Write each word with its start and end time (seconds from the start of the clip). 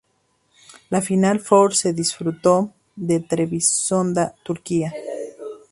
La 0.89 0.99
final 0.99 1.39
four 1.39 1.75
se 1.75 1.93
disputó 1.93 2.73
en 3.07 3.27
Trebisonda, 3.27 4.33
Turquía. 4.41 4.91